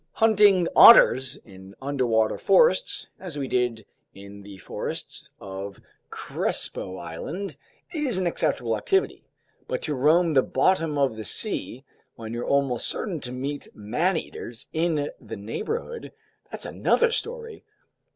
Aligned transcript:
Hunting 0.13 0.67
otters 0.75 1.35
in 1.45 1.75
underwater 1.79 2.39
forests, 2.39 3.05
as 3.19 3.37
we 3.37 3.47
did 3.47 3.85
in 4.15 4.41
the 4.41 4.57
forests 4.57 5.29
of 5.39 5.79
Crespo 6.09 6.95
Island, 6.97 7.55
is 7.93 8.17
an 8.17 8.25
acceptable 8.25 8.75
activity. 8.75 9.27
But 9.67 9.83
to 9.83 9.93
roam 9.93 10.33
the 10.33 10.41
bottom 10.41 10.97
of 10.97 11.17
the 11.17 11.23
sea 11.23 11.85
when 12.15 12.33
you're 12.33 12.43
almost 12.47 12.87
certain 12.87 13.19
to 13.19 13.31
meet 13.31 13.67
man 13.75 14.17
eaters 14.17 14.69
in 14.73 15.11
the 15.21 15.37
neighborhood, 15.37 16.11
that's 16.49 16.65
another 16.65 17.11
story! 17.11 17.63